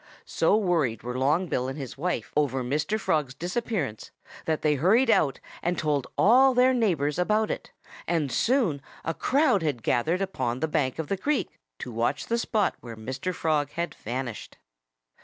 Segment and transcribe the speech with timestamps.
[0.25, 2.99] So worried were Long Bill and his wife over Mr.
[2.99, 4.09] Frog's disappearance
[4.45, 7.71] that they hurried out and told all their neighbors about it.
[8.07, 12.39] And soon a crowd had gathered upon the bank of the creek, to watch the
[12.39, 13.31] spot where Mr.
[13.31, 14.57] Frog had vanished.